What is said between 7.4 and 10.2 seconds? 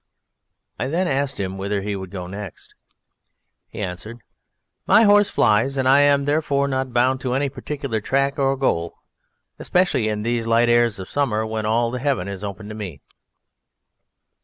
particular track or goal, especially